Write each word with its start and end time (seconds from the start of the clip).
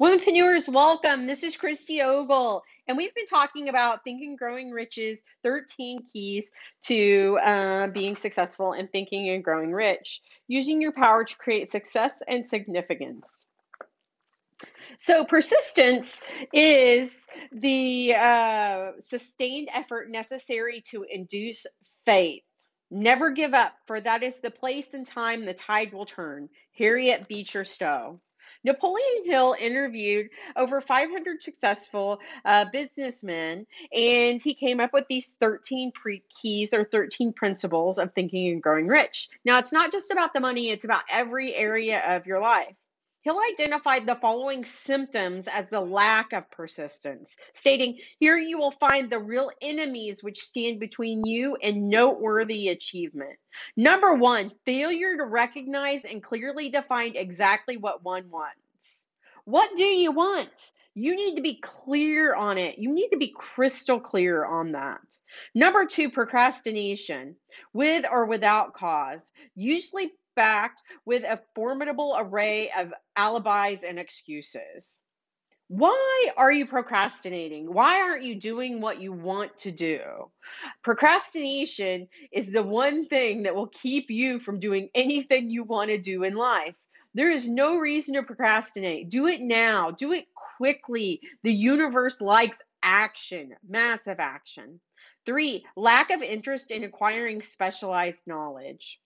Womenpreneurs, 0.00 0.68
welcome. 0.68 1.26
This 1.26 1.42
is 1.42 1.56
Christy 1.56 2.02
Ogle, 2.02 2.62
and 2.86 2.96
we've 2.96 3.12
been 3.16 3.26
talking 3.26 3.68
about 3.68 4.04
Thinking 4.04 4.36
Growing 4.36 4.70
Rich's 4.70 5.24
13 5.42 6.04
keys 6.04 6.52
to 6.82 7.36
uh, 7.44 7.88
being 7.88 8.14
successful 8.14 8.74
in 8.74 8.86
thinking 8.86 9.28
and 9.30 9.42
growing 9.42 9.72
rich, 9.72 10.20
using 10.46 10.80
your 10.80 10.92
power 10.92 11.24
to 11.24 11.36
create 11.36 11.68
success 11.68 12.22
and 12.28 12.46
significance. 12.46 13.44
So, 14.98 15.24
persistence 15.24 16.22
is 16.52 17.20
the 17.50 18.14
uh, 18.14 18.92
sustained 19.00 19.68
effort 19.74 20.10
necessary 20.10 20.80
to 20.92 21.04
induce 21.10 21.66
faith. 22.06 22.44
Never 22.88 23.32
give 23.32 23.52
up, 23.52 23.74
for 23.88 24.00
that 24.00 24.22
is 24.22 24.38
the 24.38 24.52
place 24.52 24.86
and 24.92 25.04
time 25.04 25.44
the 25.44 25.54
tide 25.54 25.92
will 25.92 26.06
turn. 26.06 26.50
Harriet 26.78 27.26
Beecher 27.26 27.64
Stowe. 27.64 28.20
Napoleon 28.64 29.24
Hill 29.24 29.56
interviewed 29.60 30.30
over 30.56 30.80
500 30.80 31.42
successful 31.42 32.20
uh, 32.44 32.66
businessmen, 32.72 33.66
and 33.92 34.40
he 34.40 34.54
came 34.54 34.80
up 34.80 34.92
with 34.92 35.06
these 35.08 35.36
13 35.40 35.92
pre- 35.92 36.22
keys 36.28 36.72
or 36.72 36.84
13 36.84 37.32
principles 37.32 37.98
of 37.98 38.12
thinking 38.12 38.52
and 38.52 38.62
growing 38.62 38.88
rich. 38.88 39.28
Now, 39.44 39.58
it's 39.58 39.72
not 39.72 39.92
just 39.92 40.10
about 40.10 40.32
the 40.32 40.40
money, 40.40 40.70
it's 40.70 40.84
about 40.84 41.02
every 41.10 41.54
area 41.54 42.02
of 42.06 42.26
your 42.26 42.40
life. 42.40 42.74
Hill 43.22 43.40
identified 43.52 44.06
the 44.06 44.14
following 44.14 44.64
symptoms 44.64 45.48
as 45.48 45.68
the 45.68 45.80
lack 45.80 46.32
of 46.32 46.50
persistence, 46.50 47.36
stating, 47.52 47.98
Here 48.20 48.36
you 48.36 48.58
will 48.58 48.70
find 48.70 49.10
the 49.10 49.18
real 49.18 49.50
enemies 49.60 50.22
which 50.22 50.38
stand 50.44 50.78
between 50.78 51.26
you 51.26 51.56
and 51.56 51.88
noteworthy 51.88 52.68
achievement. 52.68 53.38
Number 53.76 54.14
one, 54.14 54.52
failure 54.64 55.16
to 55.16 55.24
recognize 55.24 56.04
and 56.04 56.22
clearly 56.22 56.68
define 56.70 57.16
exactly 57.16 57.76
what 57.76 58.04
one 58.04 58.30
wants. 58.30 58.56
What 59.44 59.76
do 59.76 59.84
you 59.84 60.12
want? 60.12 60.72
You 60.94 61.14
need 61.14 61.36
to 61.36 61.42
be 61.42 61.60
clear 61.60 62.34
on 62.34 62.58
it. 62.58 62.78
You 62.78 62.92
need 62.92 63.10
to 63.10 63.18
be 63.18 63.34
crystal 63.36 64.00
clear 64.00 64.44
on 64.44 64.72
that. 64.72 65.00
Number 65.54 65.86
two, 65.86 66.10
procrastination, 66.10 67.36
with 67.72 68.04
or 68.10 68.26
without 68.26 68.74
cause. 68.74 69.32
Usually 69.54 70.12
backed 70.38 70.84
with 71.04 71.24
a 71.24 71.40
formidable 71.52 72.14
array 72.16 72.70
of 72.78 72.94
alibis 73.16 73.82
and 73.82 73.98
excuses. 73.98 75.00
Why 75.66 76.28
are 76.36 76.52
you 76.52 76.64
procrastinating? 76.64 77.74
Why 77.74 78.00
aren't 78.00 78.22
you 78.22 78.36
doing 78.36 78.80
what 78.80 79.00
you 79.00 79.12
want 79.12 79.56
to 79.58 79.72
do? 79.72 80.00
Procrastination 80.84 82.06
is 82.30 82.52
the 82.52 82.62
one 82.62 83.04
thing 83.04 83.42
that 83.42 83.54
will 83.56 83.66
keep 83.66 84.12
you 84.12 84.38
from 84.38 84.60
doing 84.60 84.90
anything 84.94 85.50
you 85.50 85.64
want 85.64 85.88
to 85.88 85.98
do 85.98 86.22
in 86.22 86.36
life. 86.36 86.76
There 87.14 87.30
is 87.30 87.50
no 87.50 87.76
reason 87.76 88.14
to 88.14 88.22
procrastinate. 88.22 89.10
Do 89.10 89.26
it 89.26 89.40
now, 89.40 89.90
do 89.90 90.12
it 90.12 90.26
quickly. 90.56 91.20
The 91.42 91.52
universe 91.52 92.20
likes 92.20 92.58
action, 92.84 93.56
massive 93.68 94.20
action. 94.20 94.78
Three, 95.26 95.66
lack 95.74 96.10
of 96.10 96.22
interest 96.22 96.70
in 96.70 96.84
acquiring 96.84 97.42
specialized 97.42 98.28
knowledge 98.28 99.00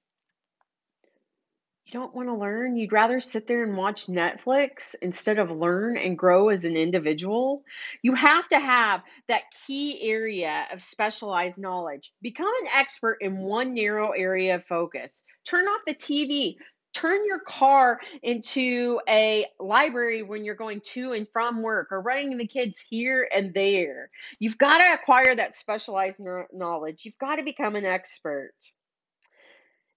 don't 1.93 2.15
want 2.15 2.29
to 2.29 2.35
learn, 2.35 2.77
you'd 2.77 2.91
rather 2.91 3.21
sit 3.21 3.47
there 3.47 3.62
and 3.62 3.77
watch 3.77 4.07
Netflix 4.07 4.95
instead 5.03 5.39
of 5.39 5.51
learn 5.51 5.99
and 5.99 6.17
grow 6.17 6.49
as 6.49 6.65
an 6.65 6.75
individual, 6.75 7.62
you 8.03 8.15
have 8.15 8.49
to 8.49 8.59
have 8.59 9.03
that 9.29 9.43
key 9.67 10.11
area 10.11 10.67
of 10.73 10.81
specialized 10.81 11.59
knowledge. 11.59 12.12
Become 12.23 12.53
an 12.62 12.69
expert 12.75 13.19
in 13.21 13.45
one 13.45 13.75
narrow 13.75 14.11
area 14.12 14.57
of 14.57 14.65
focus. 14.65 15.23
Turn 15.45 15.67
off 15.67 15.83
the 15.87 15.95
TV. 15.95 16.57
Turn 16.95 17.27
your 17.27 17.41
car 17.41 18.01
into 18.23 19.01
a 19.09 19.47
library 19.61 20.23
when 20.23 20.45
you're 20.45 20.55
going 20.55 20.81
to 20.93 21.12
and 21.12 21.27
from 21.33 21.62
work 21.62 21.89
or 21.91 22.01
running 22.01 22.37
the 22.37 22.47
kids 22.47 22.79
here 22.89 23.29
and 23.34 23.53
there. 23.55 24.11
You've 24.39 24.59
got 24.59 24.79
to 24.79 24.95
acquire 24.95 25.34
that 25.34 25.55
specialized 25.55 26.21
knowledge. 26.53 27.05
You've 27.05 27.19
got 27.19 27.37
to 27.37 27.43
become 27.43 27.77
an 27.77 27.84
expert. 27.84 28.53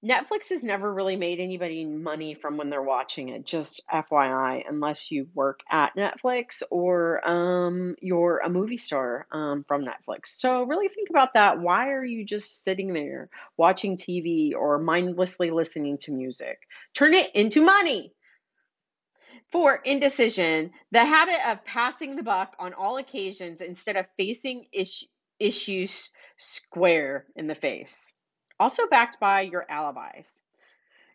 Netflix 0.05 0.49
has 0.49 0.61
never 0.61 0.93
really 0.93 1.15
made 1.15 1.39
anybody 1.39 1.83
money 1.83 2.35
from 2.35 2.57
when 2.57 2.69
they're 2.69 2.83
watching 2.83 3.29
it, 3.29 3.43
just 3.43 3.81
FYI, 3.91 4.63
unless 4.69 5.09
you 5.09 5.27
work 5.33 5.61
at 5.71 5.95
Netflix 5.95 6.61
or 6.69 7.27
um, 7.27 7.95
you're 8.01 8.37
a 8.37 8.49
movie 8.49 8.77
star 8.77 9.25
um, 9.31 9.65
from 9.67 9.83
Netflix. 9.83 10.27
So, 10.27 10.63
really 10.63 10.89
think 10.89 11.09
about 11.09 11.33
that. 11.33 11.59
Why 11.59 11.89
are 11.89 12.05
you 12.05 12.23
just 12.23 12.63
sitting 12.63 12.93
there 12.93 13.29
watching 13.57 13.97
TV 13.97 14.53
or 14.53 14.77
mindlessly 14.77 15.49
listening 15.49 15.97
to 15.99 16.11
music? 16.11 16.59
Turn 16.93 17.15
it 17.15 17.33
into 17.33 17.61
money. 17.61 18.13
Four, 19.51 19.77
indecision, 19.85 20.71
the 20.91 21.03
habit 21.03 21.39
of 21.49 21.65
passing 21.65 22.15
the 22.15 22.23
buck 22.23 22.55
on 22.59 22.75
all 22.75 22.97
occasions 22.97 23.61
instead 23.61 23.95
of 23.95 24.05
facing 24.17 24.67
is- 24.71 25.07
issues 25.39 26.11
square 26.37 27.25
in 27.35 27.47
the 27.47 27.55
face 27.55 28.13
also 28.59 28.87
backed 28.87 29.19
by 29.19 29.41
your 29.41 29.65
alibis. 29.69 30.29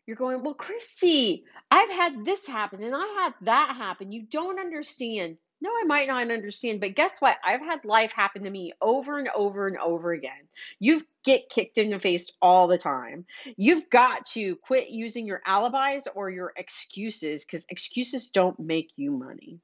You're 0.06 0.16
going, 0.16 0.42
well, 0.42 0.54
Christy, 0.54 1.44
I've 1.70 1.90
had 1.90 2.24
this 2.24 2.46
happen 2.46 2.82
and 2.82 2.94
I 2.94 3.06
had 3.22 3.34
that 3.42 3.76
happen. 3.76 4.12
You 4.12 4.22
don't 4.22 4.58
understand. 4.58 5.36
No, 5.62 5.70
I 5.70 5.84
might 5.84 6.08
not 6.08 6.30
understand, 6.30 6.80
but 6.80 6.96
guess 6.96 7.20
what? 7.20 7.36
I've 7.44 7.60
had 7.60 7.84
life 7.84 8.12
happen 8.12 8.44
to 8.44 8.50
me 8.50 8.72
over 8.80 9.18
and 9.18 9.28
over 9.28 9.66
and 9.66 9.76
over 9.76 10.12
again. 10.12 10.48
You 10.78 11.06
get 11.22 11.50
kicked 11.50 11.76
in 11.76 11.90
the 11.90 12.00
face 12.00 12.32
all 12.40 12.66
the 12.66 12.78
time. 12.78 13.26
You've 13.56 13.90
got 13.90 14.24
to 14.28 14.56
quit 14.56 14.88
using 14.88 15.26
your 15.26 15.42
alibis 15.44 16.08
or 16.14 16.30
your 16.30 16.54
excuses 16.56 17.44
because 17.44 17.66
excuses 17.68 18.30
don't 18.30 18.58
make 18.58 18.90
you 18.96 19.10
money. 19.10 19.60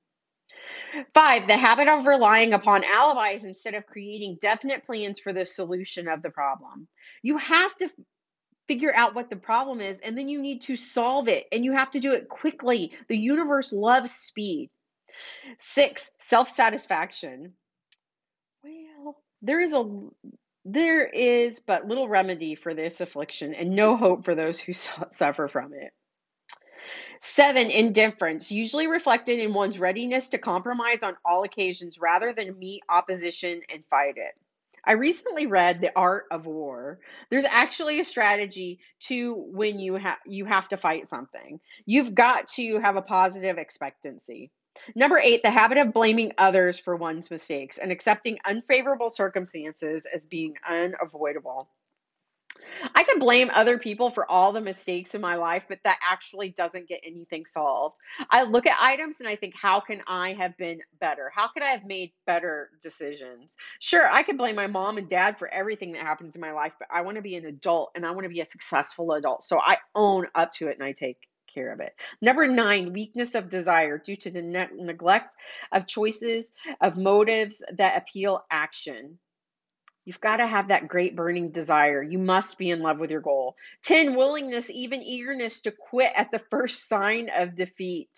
Five, 1.15 1.47
the 1.47 1.57
habit 1.57 1.89
of 1.89 2.07
relying 2.07 2.53
upon 2.53 2.85
alibis 2.85 3.45
instead 3.45 3.75
of 3.75 3.87
creating 3.87 4.39
definite 4.41 4.85
plans 4.85 5.19
for 5.19 5.33
the 5.33 5.45
solution 5.45 6.09
of 6.09 6.23
the 6.23 6.31
problem. 6.31 6.89
You 7.23 7.39
have 7.39 7.75
to 7.77 7.89
figure 8.69 8.93
out 8.95 9.15
what 9.15 9.31
the 9.31 9.37
problem 9.37 9.81
is 9.81 9.99
and 10.01 10.19
then 10.19 10.29
you 10.29 10.43
need 10.43 10.63
to 10.63 10.77
solve 10.77 11.29
it 11.29 11.47
and 11.53 11.65
you 11.65 11.73
have 11.73 11.91
to 11.93 12.01
do 12.01 12.13
it 12.13 12.29
quickly. 12.29 12.93
The 13.09 13.17
universe 13.17 13.73
loves 13.73 14.11
speed. 14.11 14.71
Six, 15.59 16.11
self 16.21 16.55
satisfaction. 16.55 17.55
Well, 18.63 19.17
there 19.43 19.61
is 19.61 19.73
a 19.73 20.09
there 20.65 21.07
is 21.07 21.61
but 21.61 21.87
little 21.87 22.09
remedy 22.09 22.57
for 22.57 22.75
this 22.75 23.01
affliction 23.01 23.55
and 23.55 23.71
no 23.71 23.97
hope 23.97 24.25
for 24.25 24.35
those 24.35 24.59
who 24.59 24.73
suffer 24.73 25.49
from 25.49 25.73
it. 25.73 25.93
Seven, 27.21 27.71
indifference, 27.71 28.51
usually 28.51 28.87
reflected 28.87 29.39
in 29.39 29.55
one's 29.55 29.79
readiness 29.79 30.29
to 30.31 30.39
compromise 30.39 31.03
on 31.03 31.17
all 31.25 31.45
occasions 31.45 31.99
rather 31.99 32.33
than 32.33 32.59
meet 32.59 32.83
opposition 32.89 33.61
and 33.73 33.85
fight 33.87 34.17
it. 34.17 34.35
I 34.87 34.93
recently 34.93 35.47
read 35.47 35.81
The 35.81 35.91
Art 35.97 36.27
of 36.31 36.47
War. 36.47 37.01
There's 37.29 37.45
actually 37.45 37.99
a 37.99 38.05
strategy 38.05 38.79
to 39.01 39.35
when 39.35 39.81
you 39.81 39.95
have 39.95 40.19
you 40.25 40.45
have 40.45 40.69
to 40.69 40.77
fight 40.77 41.09
something. 41.09 41.59
You've 41.87 42.15
got 42.15 42.47
to 42.51 42.79
have 42.79 42.95
a 42.95 43.03
positive 43.03 43.59
expectancy. 43.59 44.53
Number 44.95 45.19
8, 45.19 45.43
the 45.43 45.51
habit 45.51 45.79
of 45.79 45.93
blaming 45.93 46.33
others 46.39 46.79
for 46.79 46.95
one's 46.95 47.31
mistakes 47.31 47.79
and 47.79 47.91
accepting 47.91 48.39
unfavorable 48.45 49.11
circumstances 49.11 50.07
as 50.15 50.27
being 50.27 50.55
unavoidable. 50.69 51.69
I 52.95 53.05
can 53.05 53.19
blame 53.19 53.51
other 53.53 53.79
people 53.79 54.11
for 54.11 54.31
all 54.31 54.53
the 54.53 54.61
mistakes 54.61 55.15
in 55.15 55.21
my 55.21 55.37
life, 55.37 55.65
but 55.69 55.79
that 55.85 55.99
actually 56.03 56.51
doesn't 56.51 56.89
get 56.89 57.01
anything 57.05 57.47
solved. 57.47 57.97
I 58.31 58.45
look 58.45 58.67
at 58.67 58.77
items 58.81 59.21
and 59.21 59.29
I 59.29 59.37
think, 59.37 59.55
how 59.55 59.81
can 59.81 60.03
I 60.07 60.33
have 60.35 60.57
been 60.57 60.81
better? 61.01 61.31
How 61.35 61.49
could 61.49 61.63
I 61.63 61.69
have 61.69 61.85
made 61.85 62.13
better 62.27 62.71
decisions? 62.83 63.57
Sure, 63.81 64.11
I 64.11 64.23
can 64.23 64.37
blame 64.37 64.57
my 64.57 64.67
mom 64.67 64.99
and 64.99 65.09
dad 65.09 65.39
for 65.39 65.49
everything 65.53 65.93
that 65.93 66.03
happens 66.03 66.35
in 66.35 66.41
my 66.41 66.53
life, 66.53 66.73
but 66.79 66.89
I 66.91 67.03
want 67.03 67.17
to 67.17 67.23
be 67.23 67.37
an 67.37 67.47
adult 67.47 67.93
and 67.95 68.05
I 68.05 68.11
want 68.11 68.25
to 68.25 68.31
be 68.31 68.41
a 68.41 68.47
successful 68.47 69.13
adult. 69.13 69.43
So 69.43 69.61
I 69.61 69.79
own 69.95 70.27
up 70.35 70.53
to 70.53 70.69
it 70.69 70.77
and 70.79 70.85
I 70.85 70.93
take 70.93 71.19
care 71.53 71.73
of 71.73 71.81
it. 71.81 71.95
Number 72.21 72.47
nine, 72.47 72.93
weakness 72.93 73.35
of 73.35 73.49
desire 73.49 73.99
due 73.99 74.17
to 74.17 74.31
the 74.31 74.43
ne- 74.43 74.69
neglect 74.75 75.35
of 75.73 75.87
choices, 75.87 76.53
of 76.81 76.97
motives 76.97 77.63
that 77.73 77.97
appeal 77.97 78.45
action. 78.51 79.19
You've 80.07 80.21
got 80.21 80.37
to 80.37 80.47
have 80.47 80.69
that 80.69 80.87
great 80.87 81.17
burning 81.17 81.51
desire. 81.51 82.01
You 82.01 82.19
must 82.19 82.59
be 82.59 82.71
in 82.71 82.81
love 82.81 82.99
with 82.99 83.11
your 83.11 83.21
goal. 83.21 83.57
10, 83.83 84.15
willingness, 84.15 84.71
even 84.71 85.03
eagerness 85.03 85.61
to 85.63 85.73
quit 85.73 86.13
at 86.15 86.31
the 86.31 86.39
first 86.39 86.89
sign 86.89 87.29
of 87.37 87.57
defeat. 87.57 88.09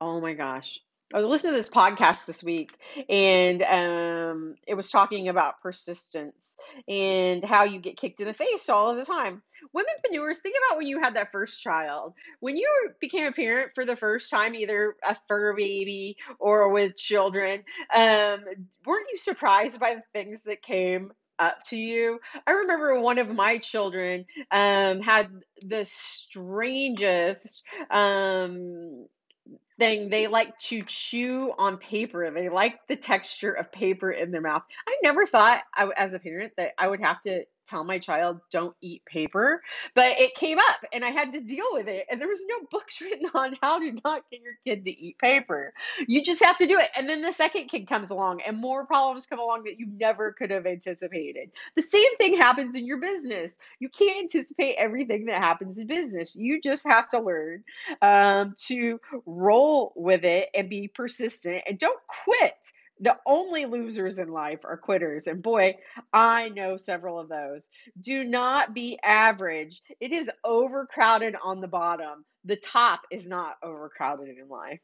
Oh 0.00 0.20
my 0.20 0.34
gosh. 0.34 0.80
I 1.12 1.18
was 1.18 1.26
listening 1.26 1.54
to 1.54 1.58
this 1.58 1.68
podcast 1.68 2.24
this 2.24 2.44
week, 2.44 2.72
and 3.08 3.62
um, 3.64 4.54
it 4.64 4.74
was 4.74 4.90
talking 4.92 5.28
about 5.28 5.60
persistence 5.60 6.56
and 6.86 7.44
how 7.44 7.64
you 7.64 7.80
get 7.80 7.96
kicked 7.96 8.20
in 8.20 8.28
the 8.28 8.34
face 8.34 8.68
all 8.68 8.90
of 8.90 8.96
the 8.96 9.04
time. 9.04 9.42
Women 9.72 9.90
Womenpreneurs, 10.06 10.38
think 10.38 10.54
about 10.56 10.78
when 10.78 10.86
you 10.86 11.00
had 11.00 11.14
that 11.14 11.32
first 11.32 11.60
child. 11.60 12.14
When 12.38 12.56
you 12.56 12.68
became 13.00 13.26
a 13.26 13.32
parent 13.32 13.72
for 13.74 13.84
the 13.84 13.96
first 13.96 14.30
time, 14.30 14.54
either 14.54 14.94
a 15.02 15.16
fur 15.26 15.54
baby 15.56 16.16
or 16.38 16.68
with 16.68 16.96
children, 16.96 17.64
um, 17.92 18.44
weren't 18.86 19.08
you 19.10 19.16
surprised 19.16 19.80
by 19.80 19.96
the 19.96 20.02
things 20.12 20.40
that 20.46 20.62
came 20.62 21.10
up 21.40 21.64
to 21.64 21.76
you. 21.76 22.20
I 22.46 22.52
remember 22.52 23.00
one 23.00 23.18
of 23.18 23.28
my 23.28 23.58
children 23.58 24.26
um, 24.52 25.00
had 25.00 25.28
the 25.62 25.84
strangest 25.84 27.62
um, 27.90 29.06
thing. 29.78 30.10
They 30.10 30.26
like 30.26 30.58
to 30.68 30.82
chew 30.86 31.52
on 31.58 31.78
paper. 31.78 32.30
They 32.30 32.48
like 32.48 32.86
the 32.88 32.96
texture 32.96 33.52
of 33.52 33.72
paper 33.72 34.10
in 34.10 34.30
their 34.30 34.40
mouth. 34.40 34.62
I 34.86 34.98
never 35.02 35.26
thought, 35.26 35.62
I, 35.74 35.88
as 35.96 36.14
a 36.14 36.18
parent, 36.18 36.52
that 36.56 36.72
I 36.78 36.88
would 36.88 37.00
have 37.00 37.20
to 37.22 37.44
tell 37.70 37.84
my 37.84 37.98
child 37.98 38.40
don't 38.50 38.76
eat 38.82 39.04
paper 39.06 39.62
but 39.94 40.18
it 40.20 40.34
came 40.34 40.58
up 40.58 40.84
and 40.92 41.04
i 41.04 41.10
had 41.10 41.32
to 41.32 41.40
deal 41.40 41.66
with 41.72 41.88
it 41.88 42.06
and 42.10 42.20
there 42.20 42.28
was 42.28 42.40
no 42.48 42.56
books 42.70 43.00
written 43.00 43.28
on 43.34 43.56
how 43.62 43.78
to 43.78 43.92
not 44.04 44.22
get 44.30 44.40
your 44.42 44.54
kid 44.64 44.84
to 44.84 44.90
eat 44.90 45.18
paper. 45.18 45.72
You 46.06 46.24
just 46.24 46.42
have 46.42 46.58
to 46.58 46.66
do 46.66 46.78
it 46.78 46.88
and 46.96 47.08
then 47.08 47.22
the 47.22 47.32
second 47.32 47.68
kid 47.68 47.88
comes 47.88 48.10
along 48.10 48.40
and 48.42 48.56
more 48.56 48.86
problems 48.86 49.26
come 49.26 49.38
along 49.38 49.64
that 49.64 49.78
you 49.78 49.86
never 49.98 50.32
could 50.32 50.50
have 50.50 50.66
anticipated. 50.66 51.50
The 51.76 51.82
same 51.82 52.16
thing 52.18 52.36
happens 52.36 52.74
in 52.74 52.86
your 52.86 52.98
business. 52.98 53.52
You 53.78 53.88
can't 53.88 54.22
anticipate 54.22 54.76
everything 54.76 55.26
that 55.26 55.42
happens 55.42 55.78
in 55.78 55.86
business. 55.86 56.34
You 56.34 56.60
just 56.60 56.84
have 56.86 57.08
to 57.10 57.20
learn 57.20 57.64
um, 58.02 58.54
to 58.66 59.00
roll 59.26 59.92
with 59.96 60.24
it 60.24 60.48
and 60.54 60.68
be 60.68 60.88
persistent 60.88 61.62
and 61.66 61.78
don't 61.78 62.00
quit 62.24 62.54
the 63.00 63.16
only 63.26 63.66
losers 63.66 64.18
in 64.18 64.28
life 64.28 64.60
are 64.64 64.76
quitters. 64.76 65.26
And 65.26 65.42
boy, 65.42 65.76
I 66.12 66.50
know 66.50 66.76
several 66.76 67.18
of 67.18 67.28
those. 67.28 67.68
Do 68.00 68.24
not 68.24 68.74
be 68.74 68.98
average. 69.02 69.82
It 70.00 70.12
is 70.12 70.30
overcrowded 70.44 71.34
on 71.42 71.60
the 71.60 71.68
bottom. 71.68 72.24
The 72.44 72.56
top 72.56 73.00
is 73.10 73.26
not 73.26 73.56
overcrowded 73.62 74.36
in 74.38 74.48
life. 74.48 74.80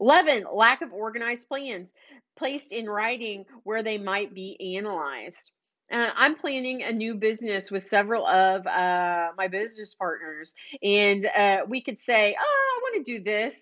11. 0.00 0.44
Lack 0.52 0.82
of 0.82 0.92
organized 0.92 1.48
plans 1.48 1.92
placed 2.36 2.72
in 2.72 2.86
writing 2.86 3.44
where 3.64 3.82
they 3.82 3.98
might 3.98 4.34
be 4.34 4.76
analyzed. 4.76 5.50
Uh, 5.90 6.10
I'm 6.14 6.34
planning 6.34 6.82
a 6.82 6.92
new 6.92 7.14
business 7.14 7.70
with 7.70 7.82
several 7.82 8.26
of 8.26 8.66
uh, 8.66 9.28
my 9.38 9.48
business 9.48 9.94
partners, 9.94 10.54
and 10.82 11.24
uh, 11.26 11.60
we 11.66 11.80
could 11.80 11.98
say, 11.98 12.36
Oh, 12.38 12.42
I 12.44 12.80
want 12.82 13.06
to 13.06 13.14
do 13.14 13.24
this 13.24 13.54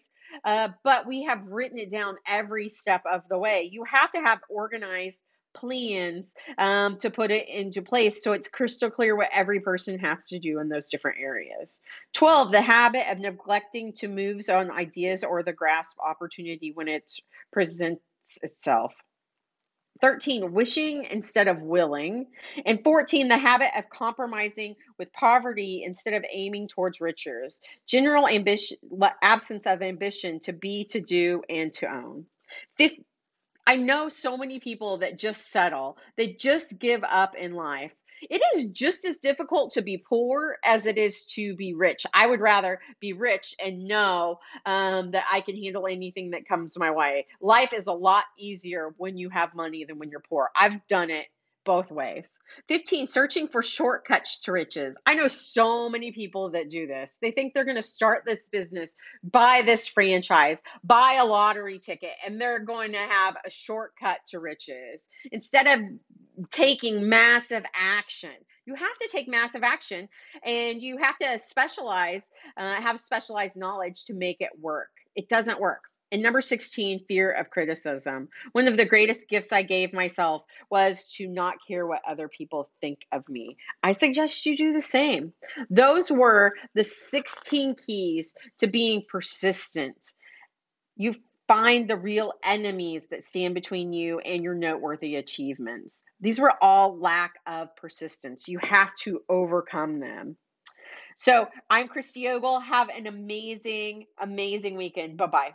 uh, 0.45 0.69
but 0.85 1.07
we 1.07 1.25
have 1.25 1.47
written 1.47 1.79
it 1.79 1.91
down 1.91 2.17
every 2.27 2.69
step 2.69 3.03
of 3.11 3.23
the 3.29 3.39
way. 3.39 3.69
You 3.71 3.85
have 3.85 4.11
to 4.13 4.19
have 4.19 4.41
organized 4.49 5.23
plans 5.57 6.27
um, 6.59 6.99
to 6.99 7.11
put 7.11 7.31
it 7.31 7.49
into 7.49 7.81
place 7.81 8.23
so 8.23 8.33
it's 8.33 8.47
crystal 8.47 8.91
clear 8.91 9.17
what 9.17 9.31
every 9.33 9.59
person 9.61 9.99
has 9.99 10.27
to 10.29 10.39
do 10.39 10.61
in 10.61 10.69
those 10.69 10.89
different 10.91 11.19
areas. 11.21 11.81
12, 12.13 12.53
the 12.53 12.61
habit 12.61 13.11
of 13.11 13.19
neglecting 13.19 13.93
to 13.95 14.09
move 14.09 14.43
on 14.51 14.71
ideas 14.71 15.25
or 15.25 15.43
the 15.43 15.53
grasp 15.53 15.99
opportunity 15.99 16.73
when 16.73 16.89
it 16.89 17.11
presents 17.53 18.03
itself. 18.43 18.93
13, 20.01 20.53
wishing 20.53 21.05
instead 21.05 21.49
of 21.49 21.61
willing. 21.63 22.27
And 22.65 22.83
14, 22.83 23.29
the 23.29 23.37
habit 23.37 23.71
of 23.77 23.89
compromising 23.91 24.77
with 24.99 25.13
poverty 25.13 25.83
instead 25.85 26.15
of 26.15 26.25
aiming 26.31 26.69
towards 26.69 27.01
riches. 27.01 27.61
General 27.87 28.29
ambition, 28.29 28.79
absence 29.23 29.67
of 29.67 29.83
ambition 29.83 30.41
to 30.41 30.53
be, 30.53 30.85
to 30.91 31.01
do, 31.01 31.43
and 31.49 31.73
to 31.75 31.87
own. 31.87 32.27
Fifth, 32.77 33.01
I 33.67 33.77
know 33.77 34.09
so 34.09 34.37
many 34.37 34.61
people 34.61 34.99
that 34.99 35.19
just 35.19 35.51
settle, 35.51 35.99
they 36.17 36.35
just 36.35 36.79
give 36.79 37.03
up 37.03 37.35
in 37.35 37.55
life. 37.55 37.93
It 38.23 38.43
is 38.55 38.67
just 38.67 39.05
as 39.05 39.19
difficult 39.19 39.73
to 39.75 39.83
be 39.83 39.99
poor 39.99 40.59
as 40.65 40.87
it 40.87 40.99
is 40.99 41.25
to 41.35 41.55
be 41.55 41.75
rich. 41.75 42.07
I 42.13 42.27
would 42.27 42.41
rather 42.41 42.81
be 43.01 43.13
rich 43.13 43.55
and 43.65 43.85
know 43.85 44.41
um, 44.65 45.13
that 45.13 45.25
I 45.31 45.41
can 45.41 45.61
handle 45.63 45.87
anything 45.87 46.31
that 46.31 46.49
comes 46.49 46.79
my 46.79 46.91
way. 46.91 47.27
Life 47.41 47.73
is 47.73 47.87
a 47.87 47.93
lot 47.93 48.25
easier 48.39 48.95
when 48.97 49.17
you 49.17 49.31
have 49.31 49.55
money 49.55 49.85
than 49.85 49.99
when 49.99 50.11
you're 50.11 50.21
poor. 50.21 50.51
I've 50.57 50.87
done 50.89 51.11
it 51.11 51.27
both 51.67 51.91
ways. 51.91 52.25
15, 52.69 53.09
searching 53.09 53.49
for 53.49 53.63
shortcuts 53.63 54.43
to 54.43 54.53
riches. 54.53 54.97
I 55.05 55.15
know 55.15 55.29
so 55.29 55.91
many 55.91 56.13
people 56.13 56.51
that 56.51 56.71
do 56.71 56.87
this. 56.87 57.13
They 57.21 57.33
think 57.33 57.53
they're 57.53 57.65
going 57.65 57.77
to 57.77 57.83
start 57.83 58.23
this 58.25 58.49
business, 58.49 58.95
buy 59.23 59.63
this 59.67 59.87
franchise, 59.89 60.61
buy 60.83 61.15
a 61.15 61.27
lottery 61.27 61.79
ticket, 61.79 62.13
and 62.25 62.41
they're 62.41 62.61
going 62.61 62.93
to 62.93 62.99
have 62.99 63.37
a 63.45 63.51
shortcut 63.51 64.19
to 64.29 64.39
riches 64.39 65.09
instead 65.33 65.67
of 65.67 65.81
taking 66.51 67.09
massive 67.09 67.65
action. 67.75 68.33
You 68.67 68.75
have 68.75 68.97
to 69.01 69.09
take 69.11 69.29
massive 69.29 69.63
action 69.63 70.09
and 70.45 70.83
you 70.83 70.99
have 70.99 71.19
to 71.19 71.39
specialize, 71.39 72.23
uh, 72.57 72.81
have 72.81 73.01
specialized 73.01 73.57
knowledge 73.57 74.05
to 74.07 74.15
make 74.15 74.41
it 74.41 74.51
work. 74.61 74.91
It 75.15 75.29
doesn't 75.29 75.61
work. 75.61 75.83
And 76.13 76.23
number 76.23 76.41
16, 76.41 77.05
fear 77.07 77.33
of 77.33 77.51
criticism. 77.51 78.29
One 78.53 78.69
of 78.69 78.77
the 78.77 78.85
greatest 78.85 79.29
gifts 79.29 79.53
I 79.53 79.63
gave 79.63 79.93
myself 79.93 80.45
was 80.71 81.09
to 81.17 81.27
not 81.27 81.57
care 81.67 81.85
what 81.85 82.03
other 82.07 82.29
people 82.29 82.71
think 82.81 83.01
of 83.11 83.29
me. 83.29 83.57
I 83.83 83.93
suggest 83.93 84.47
you 84.47 84.57
do 84.57 84.73
the 84.73 84.81
same. 84.81 85.33
Those 85.69 86.11
were 86.11 86.53
the 86.75 86.85
16 86.85 87.75
keys 87.75 88.35
to 88.59 88.69
being 88.69 89.05
persistent. 89.09 89.97
You 90.97 91.15
find 91.49 91.89
the 91.89 91.97
real 91.97 92.33
enemies 92.43 93.07
that 93.11 93.25
stand 93.25 93.55
between 93.55 93.93
you 93.93 94.21
and 94.21 94.45
your 94.45 94.55
noteworthy 94.55 95.17
achievements. 95.17 96.01
These 96.27 96.41
were 96.41 96.55
all 96.61 96.99
lack 96.99 97.35
of 97.47 97.77
persistence. 97.77 98.49
You 98.49 98.59
have 98.61 98.93
to 99.03 99.23
overcome 99.29 100.01
them. 100.01 100.37
So 101.15 101.47
I'm 101.71 101.87
Christy 101.87 102.27
Ogle. 102.27 102.59
Have 102.59 102.89
an 102.89 103.07
amazing, 103.07 104.07
amazing 104.19 104.77
weekend. 104.77 105.19
Bye 105.19 105.27
bye. 105.27 105.55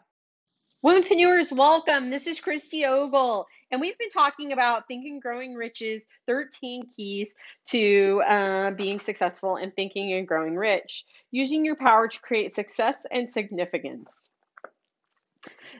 Womenpreneurs, 0.81 1.51
welcome. 1.51 2.09
This 2.09 2.25
is 2.25 2.39
Christy 2.39 2.85
Ogle, 2.85 3.47
and 3.69 3.81
we've 3.81 3.97
been 3.97 4.11
talking 4.11 4.53
about 4.53 4.87
Thinking 4.87 5.19
Growing 5.19 5.55
Rich's 5.55 6.07
13 6.27 6.87
keys 6.95 7.35
to 7.65 8.23
uh, 8.25 8.71
being 8.71 9.01
successful 9.01 9.57
in 9.57 9.71
thinking 9.71 10.13
and 10.13 10.25
growing 10.25 10.55
rich, 10.55 11.03
using 11.31 11.65
your 11.65 11.75
power 11.75 12.07
to 12.07 12.19
create 12.21 12.55
success 12.55 13.05
and 13.11 13.29
significance. 13.29 14.29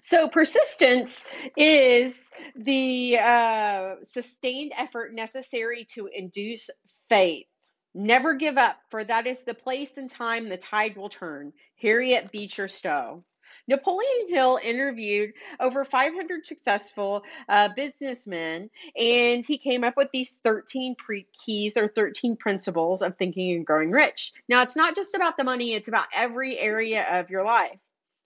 So, 0.01 0.27
persistence 0.27 1.25
is 1.55 2.29
the 2.55 3.19
uh, 3.19 3.95
sustained 4.03 4.73
effort 4.77 5.13
necessary 5.13 5.85
to 5.93 6.09
induce 6.13 6.69
faith. 7.09 7.45
Never 7.93 8.33
give 8.35 8.57
up, 8.57 8.77
for 8.89 9.03
that 9.03 9.27
is 9.27 9.43
the 9.43 9.53
place 9.53 9.91
and 9.97 10.09
time 10.09 10.47
the 10.49 10.57
tide 10.57 10.95
will 10.95 11.09
turn. 11.09 11.51
Harriet 11.81 12.31
Beecher 12.31 12.67
Stowe. 12.67 13.23
Napoleon 13.67 14.29
Hill 14.29 14.59
interviewed 14.63 15.33
over 15.59 15.83
500 15.83 16.45
successful 16.45 17.23
uh, 17.49 17.69
businessmen, 17.75 18.69
and 18.95 19.45
he 19.45 19.57
came 19.57 19.83
up 19.83 19.97
with 19.97 20.09
these 20.11 20.39
13 20.43 20.95
pre- 20.95 21.27
keys 21.33 21.77
or 21.77 21.89
13 21.89 22.37
principles 22.37 23.01
of 23.01 23.17
thinking 23.17 23.55
and 23.55 23.65
growing 23.65 23.91
rich. 23.91 24.31
Now, 24.47 24.61
it's 24.61 24.75
not 24.75 24.95
just 24.95 25.13
about 25.13 25.37
the 25.37 25.43
money, 25.43 25.73
it's 25.73 25.89
about 25.89 26.07
every 26.13 26.57
area 26.57 27.05
of 27.19 27.29
your 27.29 27.43
life. 27.43 27.77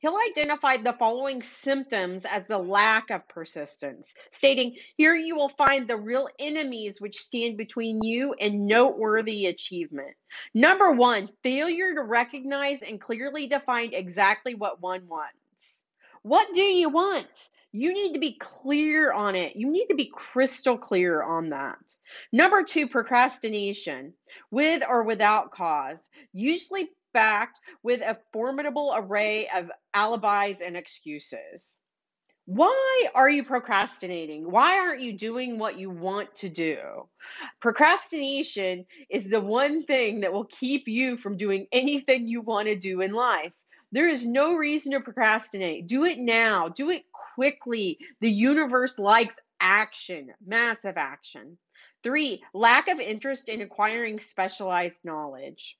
Hill 0.05 0.19
identified 0.29 0.83
the 0.83 0.93
following 0.93 1.41
symptoms 1.41 2.25
as 2.25 2.45
the 2.45 2.59
lack 2.59 3.09
of 3.09 3.27
persistence, 3.27 4.13
stating, 4.29 4.75
Here 4.97 5.15
you 5.15 5.35
will 5.35 5.49
find 5.49 5.87
the 5.87 5.97
real 5.97 6.29
enemies 6.37 7.01
which 7.01 7.23
stand 7.23 7.57
between 7.57 8.03
you 8.03 8.35
and 8.39 8.67
noteworthy 8.67 9.47
achievement. 9.47 10.15
Number 10.53 10.91
one, 10.91 11.27
failure 11.41 11.95
to 11.95 12.03
recognize 12.03 12.83
and 12.83 13.01
clearly 13.01 13.47
define 13.47 13.95
exactly 13.95 14.53
what 14.53 14.79
one 14.79 15.07
wants. 15.07 15.81
What 16.21 16.53
do 16.53 16.61
you 16.61 16.89
want? 16.89 17.49
You 17.71 17.91
need 17.91 18.13
to 18.13 18.19
be 18.19 18.37
clear 18.39 19.11
on 19.11 19.33
it. 19.33 19.55
You 19.55 19.71
need 19.71 19.87
to 19.87 19.95
be 19.95 20.11
crystal 20.13 20.77
clear 20.77 21.23
on 21.23 21.49
that. 21.49 21.79
Number 22.31 22.61
two, 22.61 22.87
procrastination, 22.87 24.13
with 24.51 24.83
or 24.87 25.01
without 25.01 25.49
cause. 25.49 26.11
Usually 26.31 26.89
backed 27.15 27.61
with 27.81 28.01
a 28.01 28.19
formidable 28.33 28.93
array 28.93 29.47
of 29.55 29.71
alibis 29.93 30.59
and 30.59 30.75
excuses. 30.75 31.77
Why 32.45 33.05
are 33.15 33.29
you 33.29 33.45
procrastinating? 33.45 34.51
Why 34.51 34.77
aren't 34.79 35.01
you 35.01 35.13
doing 35.13 35.57
what 35.57 35.79
you 35.79 35.89
want 35.89 36.35
to 36.35 36.49
do? 36.49 36.77
Procrastination 37.61 38.85
is 39.09 39.29
the 39.29 39.39
one 39.39 39.83
thing 39.85 40.19
that 40.19 40.33
will 40.33 40.45
keep 40.45 40.89
you 40.89 41.15
from 41.17 41.37
doing 41.37 41.67
anything 41.71 42.27
you 42.27 42.41
want 42.41 42.67
to 42.67 42.75
do 42.75 42.99
in 42.99 43.13
life. 43.13 43.53
There 43.93 44.09
is 44.09 44.27
no 44.27 44.55
reason 44.55 44.91
to 44.91 44.99
procrastinate. 44.99 45.87
Do 45.87 46.03
it 46.03 46.19
now, 46.19 46.67
do 46.67 46.89
it 46.89 47.05
quickly. 47.35 47.97
The 48.19 48.29
universe 48.29 48.99
likes 48.99 49.37
action, 49.61 50.31
massive 50.45 50.97
action. 50.97 51.57
Three, 52.03 52.43
lack 52.53 52.89
of 52.89 52.99
interest 52.99 53.47
in 53.47 53.61
acquiring 53.61 54.19
specialized 54.19 55.05
knowledge 55.05 55.77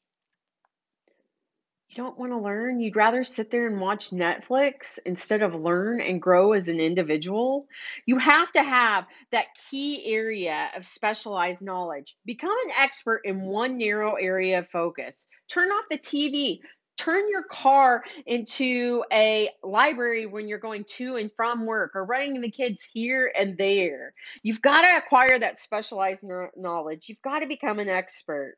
don't 1.96 2.20
want 2.20 2.34
to 2.34 2.38
learn, 2.38 2.82
you'd 2.82 2.98
rather 2.98 3.24
sit 3.24 3.50
there 3.50 3.68
and 3.68 3.80
watch 3.80 4.12
Netflix 4.12 5.00
instead 5.06 5.42
of 5.42 5.56
learn 5.56 6.02
and 6.02 6.22
grow 6.22 6.52
as 6.52 6.68
an 6.68 6.82
individual, 6.82 7.68
you 8.06 8.18
have 8.18 8.52
to 8.52 8.62
have 8.62 9.06
that 9.32 9.48
key 9.70 10.14
area 10.14 10.70
of 10.75 10.86
specialized 10.86 11.62
knowledge. 11.62 12.18
Become 12.25 12.56
an 12.66 12.74
expert 12.78 13.22
in 13.24 13.48
one 13.48 13.78
narrow 13.78 14.16
area 14.16 14.60
of 14.60 14.70
focus. 14.70 15.28
Turn 15.48 15.70
off 15.70 15.86
the 15.90 15.98
TV. 15.98 16.60
Turn 16.98 17.30
your 17.30 17.44
car 17.44 18.04
into 18.25 19.04
a 19.12 19.50
library 19.64 20.25
when 20.25 20.48
you're 20.48 20.60
going 20.60 20.86
to 20.98 21.16
and 21.16 21.32
from 21.36 21.66
work 21.66 21.92
or 21.96 22.06
running 22.06 22.42
the 22.42 22.52
kids 22.52 22.82
here 22.94 23.32
and 23.38 23.58
there. 23.58 24.14
You've 24.44 24.62
got 24.62 24.82
to 24.82 24.98
acquire 24.98 25.40
that 25.40 25.60
specialized 25.60 26.25
knowledge. 26.56 27.08
You've 27.08 27.22
got 27.22 27.40
to 27.40 27.48
become 27.48 27.80
an 27.80 27.90
expert. 27.90 28.58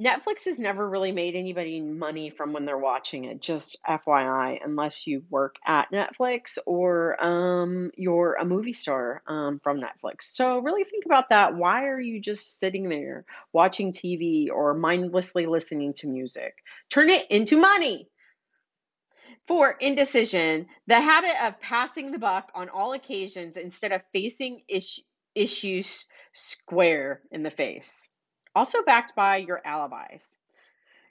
Netflix 0.00 0.46
has 0.46 0.58
never 0.58 0.88
really 0.88 1.12
made 1.12 1.36
anybody 1.36 1.78
money 1.82 2.30
from 2.30 2.54
when 2.54 2.64
they're 2.64 2.78
watching 2.78 3.24
it, 3.24 3.42
just 3.42 3.76
FYI, 3.86 4.58
unless 4.64 5.06
you 5.06 5.22
work 5.28 5.56
at 5.66 5.92
Netflix 5.92 6.56
or 6.64 7.22
um, 7.22 7.90
you're 7.98 8.34
a 8.40 8.44
movie 8.44 8.72
star 8.72 9.22
um, 9.26 9.60
from 9.62 9.78
Netflix. 9.78 10.22
So, 10.22 10.60
really 10.60 10.84
think 10.84 11.04
about 11.04 11.28
that. 11.28 11.54
Why 11.54 11.84
are 11.84 12.00
you 12.00 12.18
just 12.18 12.58
sitting 12.58 12.88
there 12.88 13.26
watching 13.52 13.92
TV 13.92 14.50
or 14.50 14.72
mindlessly 14.72 15.44
listening 15.44 15.92
to 15.94 16.06
music? 16.06 16.54
Turn 16.88 17.10
it 17.10 17.30
into 17.30 17.58
money. 17.58 18.08
Four, 19.46 19.72
indecision, 19.80 20.66
the 20.86 21.00
habit 21.00 21.34
of 21.44 21.60
passing 21.60 22.10
the 22.10 22.18
buck 22.18 22.50
on 22.54 22.70
all 22.70 22.94
occasions 22.94 23.58
instead 23.58 23.92
of 23.92 24.00
facing 24.14 24.62
is- 24.66 25.02
issues 25.34 26.06
square 26.32 27.20
in 27.30 27.42
the 27.42 27.50
face 27.50 28.08
also 28.54 28.82
backed 28.82 29.14
by 29.14 29.38
your 29.38 29.60
alibis. 29.64 30.24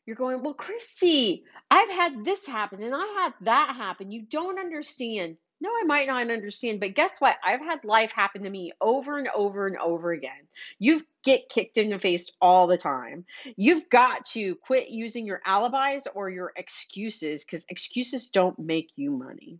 You're 0.06 0.16
going, 0.16 0.42
well, 0.42 0.56
Christy, 0.56 1.44
I've 1.70 1.92
had 1.92 2.26
this 2.26 2.46
happen 2.46 2.82
and 2.82 2.96
I 2.96 3.06
had 3.24 3.34
that 3.42 3.76
happen. 3.76 4.12
You 4.12 4.24
don't 4.24 4.60
understand. 4.60 5.38
No, 5.62 5.70
I 5.70 5.84
might 5.84 6.08
not 6.08 6.32
understand, 6.32 6.80
but 6.80 6.96
guess 6.96 7.20
what? 7.20 7.38
I've 7.44 7.60
had 7.60 7.84
life 7.84 8.12
happen 8.12 8.44
to 8.44 8.50
me 8.50 8.72
over 8.80 9.18
and 9.18 9.28
over 9.36 9.68
and 9.68 9.78
over 9.78 10.12
again. 10.12 10.48
You 10.80 11.06
get 11.24 11.50
kicked 11.50 11.78
in 11.78 11.90
the 11.90 12.00
face 12.00 12.32
all 12.42 12.66
the 12.66 12.78
time. 12.78 13.26
You've 13.58 13.90
got 13.90 14.26
to 14.28 14.56
quit 14.56 14.90
using 14.90 15.26
your 15.26 15.42
alibis 15.46 16.08
or 16.16 16.30
your 16.30 16.54
excuses 16.56 17.44
because 17.44 17.66
excuses 17.70 18.30
don't 18.30 18.58
make 18.58 18.92
you 18.96 19.12
money. 19.12 19.60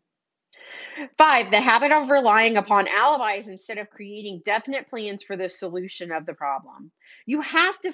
Five, 1.18 1.52
the 1.52 1.62
habit 1.62 1.92
of 1.92 2.10
relying 2.10 2.58
upon 2.58 2.88
alibis 2.88 3.48
instead 3.48 3.78
of 3.78 3.90
creating 3.90 4.42
definite 4.44 4.88
plans 4.88 5.24
for 5.24 5.36
the 5.36 5.50
solution 5.50 6.12
of 6.12 6.26
the 6.26 6.34
problem. 6.34 6.92
You 7.26 7.42
have 7.42 7.80
to 7.82 7.94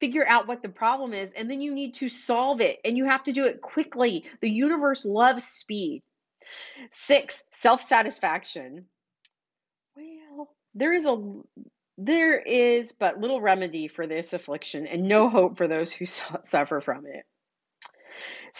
figure 0.00 0.26
out 0.26 0.46
what 0.46 0.62
the 0.62 0.68
problem 0.68 1.12
is 1.12 1.32
and 1.32 1.50
then 1.50 1.60
you 1.60 1.74
need 1.74 1.94
to 1.94 2.08
solve 2.08 2.60
it 2.60 2.78
and 2.84 2.96
you 2.96 3.04
have 3.04 3.24
to 3.24 3.32
do 3.32 3.46
it 3.46 3.60
quickly. 3.60 4.24
The 4.40 4.50
universe 4.50 5.04
loves 5.04 5.44
speed. 5.44 6.02
Six, 6.90 7.42
self 7.52 7.86
satisfaction. 7.86 8.86
Well, 9.96 10.48
there 10.74 10.92
is 10.92 11.06
a 11.06 11.16
there 11.98 12.38
is 12.38 12.92
but 12.92 13.18
little 13.18 13.40
remedy 13.40 13.88
for 13.88 14.06
this 14.06 14.32
affliction 14.32 14.86
and 14.86 15.08
no 15.08 15.28
hope 15.28 15.58
for 15.58 15.66
those 15.66 15.92
who 15.92 16.06
suffer 16.06 16.80
from 16.80 17.06
it. 17.06 17.24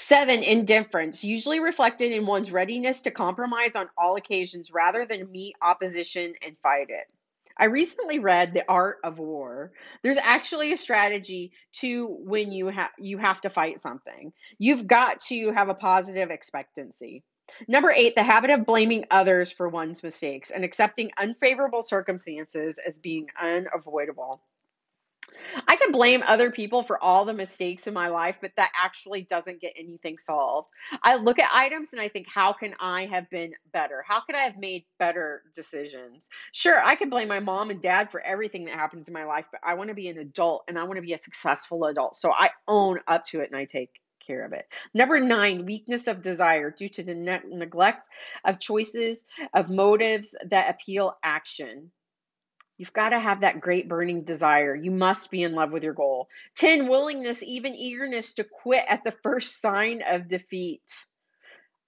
Seven, 0.06 0.42
indifference, 0.42 1.22
usually 1.22 1.60
reflected 1.60 2.12
in 2.12 2.24
one's 2.24 2.50
readiness 2.50 3.02
to 3.02 3.10
compromise 3.10 3.76
on 3.76 3.90
all 3.98 4.16
occasions 4.16 4.70
rather 4.70 5.04
than 5.04 5.30
meet 5.30 5.54
opposition 5.60 6.34
and 6.40 6.56
fight 6.58 6.88
it. 6.88 7.06
I 7.58 7.64
recently 7.64 8.18
read 8.18 8.54
The 8.54 8.66
Art 8.68 8.98
of 9.02 9.18
War. 9.18 9.72
There's 10.02 10.16
actually 10.16 10.72
a 10.72 10.76
strategy 10.76 11.52
to 11.80 12.06
when 12.06 12.52
you 12.52 12.68
have 12.68 12.90
you 12.98 13.18
have 13.18 13.40
to 13.40 13.50
fight 13.50 13.80
something. 13.80 14.32
You've 14.58 14.86
got 14.86 15.20
to 15.22 15.52
have 15.52 15.68
a 15.68 15.74
positive 15.74 16.30
expectancy. 16.30 17.24
Number 17.66 17.90
8, 17.90 18.14
the 18.14 18.22
habit 18.22 18.50
of 18.50 18.66
blaming 18.66 19.04
others 19.10 19.50
for 19.50 19.68
one's 19.68 20.02
mistakes 20.02 20.50
and 20.50 20.64
accepting 20.64 21.10
unfavorable 21.18 21.82
circumstances 21.82 22.78
as 22.86 22.98
being 22.98 23.26
unavoidable. 23.40 24.42
I 25.66 25.76
can 25.76 25.92
blame 25.92 26.22
other 26.26 26.50
people 26.50 26.82
for 26.82 27.02
all 27.02 27.24
the 27.24 27.32
mistakes 27.32 27.86
in 27.86 27.94
my 27.94 28.08
life, 28.08 28.36
but 28.40 28.52
that 28.56 28.72
actually 28.74 29.22
doesn't 29.22 29.60
get 29.60 29.72
anything 29.78 30.18
solved. 30.18 30.68
I 31.02 31.16
look 31.16 31.38
at 31.38 31.50
items 31.52 31.92
and 31.92 32.00
I 32.00 32.08
think, 32.08 32.26
how 32.28 32.52
can 32.52 32.74
I 32.80 33.06
have 33.06 33.28
been 33.30 33.54
better? 33.72 34.04
How 34.06 34.20
could 34.20 34.34
I 34.34 34.40
have 34.40 34.58
made 34.58 34.84
better 34.98 35.42
decisions? 35.54 36.28
Sure, 36.52 36.82
I 36.84 36.94
can 36.94 37.10
blame 37.10 37.28
my 37.28 37.40
mom 37.40 37.70
and 37.70 37.80
dad 37.80 38.10
for 38.10 38.20
everything 38.20 38.64
that 38.66 38.74
happens 38.74 39.08
in 39.08 39.14
my 39.14 39.24
life, 39.24 39.46
but 39.50 39.60
I 39.64 39.74
want 39.74 39.88
to 39.88 39.94
be 39.94 40.08
an 40.08 40.18
adult 40.18 40.64
and 40.68 40.78
I 40.78 40.84
want 40.84 40.96
to 40.96 41.02
be 41.02 41.14
a 41.14 41.18
successful 41.18 41.84
adult. 41.86 42.16
So 42.16 42.32
I 42.32 42.50
own 42.66 43.00
up 43.06 43.24
to 43.26 43.40
it 43.40 43.50
and 43.50 43.56
I 43.56 43.64
take 43.64 43.90
care 44.24 44.44
of 44.44 44.52
it. 44.52 44.66
Number 44.94 45.18
nine, 45.20 45.64
weakness 45.64 46.06
of 46.06 46.22
desire 46.22 46.70
due 46.70 46.88
to 46.90 47.02
the 47.02 47.14
ne- 47.14 47.40
neglect 47.48 48.08
of 48.44 48.60
choices, 48.60 49.24
of 49.54 49.70
motives 49.70 50.34
that 50.50 50.70
appeal 50.70 51.16
action. 51.22 51.90
You've 52.78 52.92
got 52.92 53.10
to 53.10 53.18
have 53.18 53.40
that 53.40 53.60
great 53.60 53.88
burning 53.88 54.22
desire. 54.22 54.74
You 54.74 54.92
must 54.92 55.30
be 55.30 55.42
in 55.42 55.54
love 55.54 55.72
with 55.72 55.82
your 55.82 55.94
goal. 55.94 56.28
10, 56.56 56.88
willingness, 56.88 57.42
even 57.42 57.74
eagerness 57.74 58.34
to 58.34 58.44
quit 58.44 58.84
at 58.88 59.02
the 59.04 59.10
first 59.10 59.60
sign 59.60 60.02
of 60.08 60.28
defeat. 60.28 60.82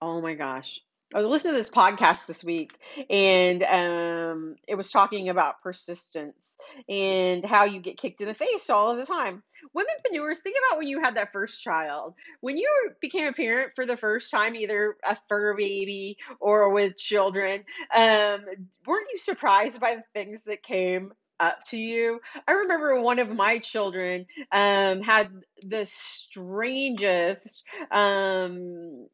Oh 0.03 0.21
my 0.21 0.35
gosh. 0.35 0.81
I 1.13 1.19
was 1.19 1.27
listening 1.27 1.55
to 1.55 1.59
this 1.59 1.71
podcast 1.71 2.27
this 2.27 2.45
week, 2.45 2.79
and 3.11 3.65
um, 3.65 4.55
it 4.69 4.77
was 4.77 4.93
talking 4.93 5.29
about 5.29 5.61
persistence 5.61 6.57
and 6.89 7.45
how 7.45 7.65
you 7.65 7.81
get 7.81 7.99
kicked 7.99 8.21
in 8.21 8.29
the 8.29 8.35
face 8.35 8.71
all 8.71 8.93
of 8.93 8.97
the 8.97 9.07
time. 9.07 9.43
Womenpreneurs, 9.77 10.39
think 10.39 10.57
about 10.57 10.79
when 10.79 10.87
you 10.87 11.01
had 11.01 11.17
that 11.17 11.33
first 11.33 11.63
child. 11.63 12.15
When 12.43 12.57
you 12.57 12.71
became 13.01 13.27
a 13.27 13.33
parent 13.33 13.73
for 13.75 13.87
the 13.87 13.97
first 13.97 14.31
time, 14.31 14.55
either 14.55 14.97
a 15.05 15.17
fur 15.29 15.57
baby 15.57 16.17
or 16.39 16.71
with 16.71 16.97
children, 16.97 17.65
um, 17.93 18.45
weren't 18.87 19.09
you 19.13 19.19
surprised 19.19 19.81
by 19.81 19.97
the 19.97 20.05
things 20.15 20.41
that 20.47 20.63
came 20.63 21.13
up 21.41 21.65
to 21.65 21.77
you. 21.77 22.21
I 22.47 22.53
remember 22.53 23.01
one 23.01 23.19
of 23.19 23.31
my 23.31 23.59
children 23.59 24.27
um, 24.53 25.01
had 25.01 25.31
the 25.63 25.87
strangest 25.87 27.65
um, 27.91 29.09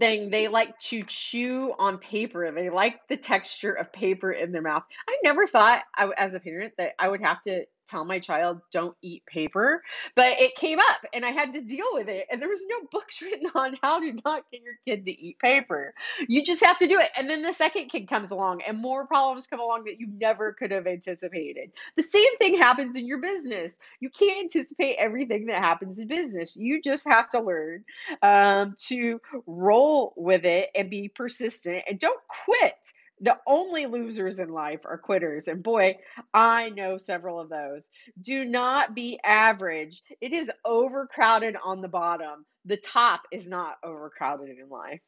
thing. 0.00 0.30
They 0.30 0.48
like 0.48 0.78
to 0.80 1.04
chew 1.04 1.74
on 1.78 1.98
paper. 1.98 2.50
They 2.50 2.70
like 2.70 3.06
the 3.08 3.16
texture 3.16 3.72
of 3.72 3.92
paper 3.92 4.32
in 4.32 4.52
their 4.52 4.62
mouth. 4.62 4.82
I 5.08 5.18
never 5.22 5.46
thought, 5.46 5.84
I, 5.96 6.10
as 6.16 6.34
a 6.34 6.40
parent, 6.40 6.72
that 6.78 6.94
I 6.98 7.08
would 7.08 7.20
have 7.22 7.42
to 7.42 7.64
tell 7.88 8.04
my 8.04 8.18
child 8.18 8.60
don't 8.72 8.96
eat 9.02 9.24
paper, 9.26 9.82
but 10.16 10.40
it 10.40 10.54
came 10.56 10.78
up 10.78 11.04
and 11.12 11.24
I 11.24 11.30
had 11.30 11.52
to 11.54 11.60
deal 11.62 11.86
with 11.92 12.08
it. 12.08 12.26
And 12.30 12.40
there 12.40 12.48
was 12.48 12.62
no 12.68 12.88
books 12.90 13.20
written 13.22 13.50
on 13.54 13.76
how 13.82 14.00
to 14.00 14.12
not 14.24 14.44
get 14.50 14.62
your 14.62 14.74
kid 14.86 15.04
to 15.06 15.12
eat 15.12 15.38
paper. 15.38 15.94
You 16.28 16.44
just 16.44 16.64
have 16.64 16.78
to 16.78 16.86
do 16.86 16.98
it. 16.98 17.10
And 17.18 17.28
then 17.28 17.42
the 17.42 17.52
second 17.52 17.88
kid 17.88 18.08
comes 18.08 18.30
along 18.30 18.62
and 18.62 18.78
more 18.78 19.06
problems 19.06 19.46
come 19.46 19.60
along 19.60 19.84
that 19.84 19.98
you 19.98 20.08
never 20.18 20.52
could 20.52 20.70
have 20.70 20.86
anticipated. 20.86 21.70
The 21.96 22.02
same 22.02 22.36
thing 22.38 22.56
happens 22.58 22.96
in 22.96 23.06
your 23.06 23.18
business. 23.18 23.72
You 24.00 24.10
can't 24.10 24.44
anticipate 24.44 24.96
everything 24.96 25.46
that 25.46 25.62
happens 25.62 25.98
in 25.98 26.08
business. 26.08 26.56
You 26.56 26.80
just 26.82 27.06
have 27.08 27.28
to 27.30 27.40
learn 27.40 27.84
um, 28.22 28.76
to 28.88 29.20
roll 29.46 30.12
with 30.16 30.44
it 30.44 30.70
and 30.74 30.90
be 30.90 31.08
persistent 31.08 31.84
and 31.88 31.98
don't 31.98 32.20
quit 32.44 32.74
the 33.20 33.38
only 33.46 33.86
losers 33.86 34.38
in 34.38 34.48
life 34.48 34.80
are 34.84 34.98
quitters. 34.98 35.48
And 35.48 35.62
boy, 35.62 35.96
I 36.32 36.70
know 36.70 36.98
several 36.98 37.40
of 37.40 37.48
those. 37.48 37.88
Do 38.20 38.44
not 38.44 38.94
be 38.94 39.20
average. 39.24 40.02
It 40.20 40.32
is 40.32 40.50
overcrowded 40.64 41.56
on 41.62 41.80
the 41.80 41.88
bottom. 41.88 42.46
The 42.64 42.78
top 42.78 43.22
is 43.32 43.46
not 43.46 43.76
overcrowded 43.84 44.58
in 44.58 44.68
life. 44.68 45.00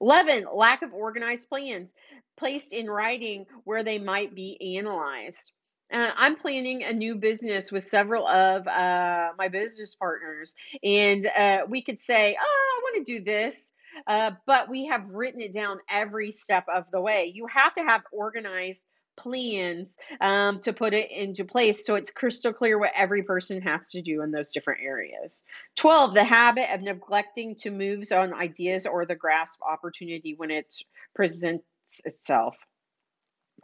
11. 0.00 0.46
Lack 0.52 0.82
of 0.82 0.92
organized 0.92 1.48
plans 1.48 1.92
placed 2.36 2.72
in 2.72 2.86
writing 2.86 3.46
where 3.64 3.84
they 3.84 3.98
might 3.98 4.34
be 4.34 4.76
analyzed. 4.78 5.52
Uh, 5.92 6.10
I'm 6.16 6.36
planning 6.36 6.84
a 6.84 6.92
new 6.92 7.14
business 7.14 7.72
with 7.72 7.82
several 7.82 8.26
of 8.26 8.66
uh, 8.66 9.30
my 9.38 9.48
business 9.48 9.94
partners, 9.94 10.54
and 10.82 11.26
uh, 11.26 11.60
we 11.66 11.82
could 11.82 12.00
say, 12.00 12.36
Oh, 12.38 12.44
I 12.44 12.80
want 12.82 13.06
to 13.06 13.14
do 13.14 13.24
this 13.24 13.67
uh, 14.06 14.32
but 14.46 14.68
we 14.68 14.86
have 14.86 15.08
written 15.08 15.40
it 15.40 15.52
down 15.52 15.78
every 15.90 16.30
step 16.30 16.64
of 16.74 16.84
the 16.92 17.00
way. 17.00 17.32
You 17.34 17.46
have 17.46 17.74
to 17.74 17.82
have 17.82 18.02
organized 18.12 18.86
plans 19.18 19.88
um, 20.20 20.60
to 20.60 20.72
put 20.72 20.94
it 20.94 21.10
into 21.10 21.44
place 21.44 21.84
so 21.84 21.96
it's 21.96 22.10
crystal 22.10 22.52
clear 22.52 22.78
what 22.78 22.92
every 22.94 23.22
person 23.22 23.60
has 23.60 23.90
to 23.90 24.00
do 24.00 24.22
in 24.22 24.30
those 24.30 24.52
different 24.52 24.80
areas. 24.82 25.42
12, 25.76 26.14
the 26.14 26.24
habit 26.24 26.72
of 26.72 26.80
neglecting 26.80 27.56
to 27.56 27.70
move 27.70 28.04
on 28.12 28.32
ideas 28.32 28.86
or 28.86 29.04
the 29.04 29.16
grasp 29.16 29.60
opportunity 29.62 30.34
when 30.36 30.50
it 30.50 30.72
presents 31.14 31.64
itself. 32.04 32.56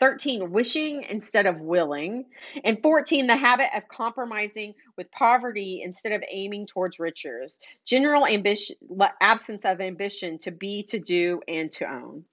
13, 0.01 0.51
wishing 0.51 1.05
instead 1.05 1.47
of 1.47 1.61
willing. 1.61 2.27
And 2.65 2.81
14, 2.83 3.27
the 3.27 3.37
habit 3.37 3.69
of 3.77 3.89
compromising 3.89 4.75
with 4.97 5.11
poverty 5.11 5.83
instead 5.85 6.13
of 6.13 6.23
aiming 6.31 6.67
towards 6.67 6.99
riches. 6.99 7.59
General 7.87 8.27
ambition, 8.27 8.77
absence 9.21 9.65
of 9.65 9.81
ambition 9.81 10.39
to 10.39 10.51
be, 10.51 10.83
to 10.85 10.99
do, 10.99 11.41
and 11.49 11.71
to 11.73 11.91
own. 11.91 12.25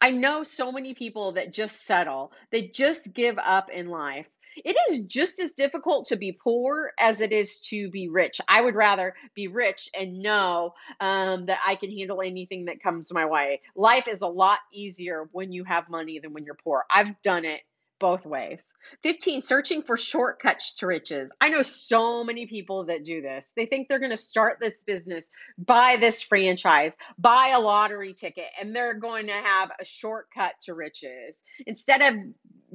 I 0.00 0.10
know 0.10 0.42
so 0.42 0.72
many 0.72 0.94
people 0.94 1.32
that 1.32 1.52
just 1.52 1.86
settle, 1.86 2.32
they 2.50 2.68
just 2.68 3.12
give 3.12 3.36
up 3.38 3.68
in 3.70 3.88
life. 3.88 4.26
It 4.64 4.76
is 4.88 5.00
just 5.00 5.40
as 5.40 5.54
difficult 5.54 6.08
to 6.08 6.16
be 6.16 6.32
poor 6.32 6.92
as 6.98 7.20
it 7.20 7.32
is 7.32 7.58
to 7.70 7.90
be 7.90 8.08
rich. 8.08 8.40
I 8.48 8.60
would 8.60 8.74
rather 8.74 9.14
be 9.34 9.48
rich 9.48 9.88
and 9.98 10.20
know 10.20 10.74
um, 11.00 11.46
that 11.46 11.60
I 11.66 11.76
can 11.76 11.96
handle 11.96 12.22
anything 12.22 12.66
that 12.66 12.82
comes 12.82 13.12
my 13.12 13.26
way. 13.26 13.60
Life 13.74 14.08
is 14.08 14.20
a 14.22 14.26
lot 14.26 14.58
easier 14.72 15.28
when 15.32 15.52
you 15.52 15.64
have 15.64 15.88
money 15.88 16.18
than 16.18 16.32
when 16.32 16.44
you're 16.44 16.54
poor. 16.54 16.84
I've 16.90 17.20
done 17.22 17.44
it 17.44 17.60
both 18.00 18.24
ways. 18.24 18.60
15, 19.02 19.42
searching 19.42 19.82
for 19.82 19.96
shortcuts 19.96 20.76
to 20.78 20.86
riches. 20.86 21.30
I 21.40 21.50
know 21.50 21.62
so 21.62 22.24
many 22.24 22.46
people 22.46 22.84
that 22.86 23.04
do 23.04 23.20
this. 23.20 23.46
They 23.54 23.66
think 23.66 23.88
they're 23.88 23.98
going 23.98 24.10
to 24.10 24.16
start 24.16 24.58
this 24.58 24.82
business, 24.82 25.30
buy 25.58 25.98
this 26.00 26.22
franchise, 26.22 26.94
buy 27.18 27.48
a 27.48 27.60
lottery 27.60 28.14
ticket, 28.14 28.46
and 28.60 28.74
they're 28.74 28.94
going 28.94 29.26
to 29.26 29.32
have 29.32 29.70
a 29.78 29.84
shortcut 29.84 30.54
to 30.62 30.74
riches. 30.74 31.42
Instead 31.66 32.00
of 32.02 32.14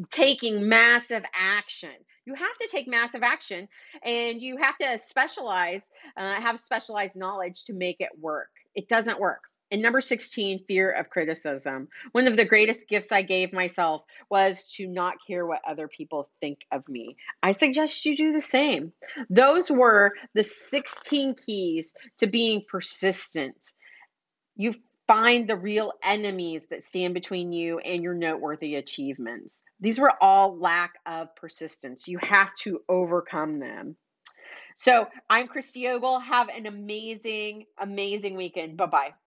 taking 0.09 0.67
massive 0.67 1.23
action. 1.33 1.91
You 2.25 2.33
have 2.35 2.57
to 2.61 2.67
take 2.71 2.87
massive 2.87 3.23
action 3.23 3.67
and 4.03 4.41
you 4.41 4.57
have 4.57 4.77
to 4.79 4.97
specialize, 4.97 5.81
uh, 6.17 6.41
have 6.41 6.59
specialized 6.59 7.15
knowledge 7.15 7.65
to 7.65 7.73
make 7.73 7.97
it 7.99 8.09
work. 8.19 8.49
It 8.73 8.89
doesn't 8.89 9.19
work. 9.19 9.41
And 9.71 9.81
number 9.81 9.99
16, 9.99 10.65
fear 10.67 10.91
of 10.91 11.09
criticism. 11.09 11.87
One 12.11 12.27
of 12.27 12.37
the 12.37 12.45
greatest 12.45 12.87
gifts 12.87 13.11
I 13.11 13.23
gave 13.23 13.51
myself 13.51 14.03
was 14.29 14.67
to 14.75 14.87
not 14.87 15.15
care 15.25 15.45
what 15.45 15.61
other 15.67 15.87
people 15.87 16.29
think 16.39 16.59
of 16.71 16.87
me. 16.87 17.17
I 17.41 17.51
suggest 17.51 18.05
you 18.05 18.15
do 18.15 18.31
the 18.31 18.41
same. 18.41 18.93
Those 19.29 19.71
were 19.71 20.13
the 20.35 20.43
16 20.43 21.35
keys 21.35 21.95
to 22.19 22.27
being 22.27 22.63
persistent. 22.69 23.57
You 24.55 24.75
find 25.07 25.49
the 25.49 25.57
real 25.57 25.93
enemies 26.03 26.67
that 26.69 26.83
stand 26.83 27.13
between 27.13 27.51
you 27.51 27.79
and 27.79 28.03
your 28.03 28.13
noteworthy 28.13 28.75
achievements. 28.75 29.61
These 29.79 30.00
were 30.00 30.13
all 30.22 30.58
lack 30.58 30.96
of 31.05 31.36
persistence. 31.36 32.08
You 32.08 32.20
have 32.22 32.53
to 32.63 32.82
overcome 32.88 33.60
them. 33.60 33.96
So 34.75 35.08
I'm 35.29 35.48
Christy 35.48 35.88
Ogle. 35.88 36.20
Have 36.20 36.50
an 36.50 36.65
amazing, 36.65 37.65
amazing 37.79 38.38
weekend. 38.38 38.77
Bye 38.77 38.86
bye. 38.88 39.15